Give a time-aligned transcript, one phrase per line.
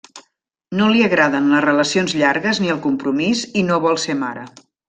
[0.79, 4.53] No li agraden les relacions llargues ni el compromís i no vol ser mare.